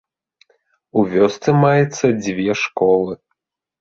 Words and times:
У 1.01 1.03
вёсцы 1.11 1.49
маецца 1.65 2.05
дзве 2.25 2.59
школы. 2.63 3.13